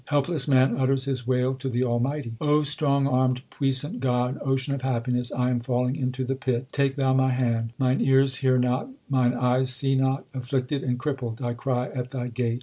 [0.07, 5.31] Helpless man utters his wail to the Almighty: strong armed puissant God, ocean of happiness,
[5.31, 7.73] I am falling into the pit; take Thou my hand.
[7.77, 12.29] Mine ears hear not; mine eyes see not; afflicted and crippled I cry at Thy
[12.29, 12.59] gate.